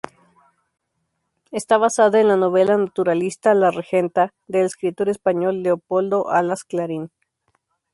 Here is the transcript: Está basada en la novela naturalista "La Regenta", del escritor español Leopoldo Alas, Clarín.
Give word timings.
Está 1.51 1.77
basada 1.77 2.19
en 2.19 2.27
la 2.27 2.35
novela 2.35 2.75
naturalista 2.75 3.53
"La 3.53 3.69
Regenta", 3.69 4.33
del 4.47 4.65
escritor 4.65 5.09
español 5.09 5.61
Leopoldo 5.61 6.29
Alas, 6.31 6.63
Clarín. 6.63 7.11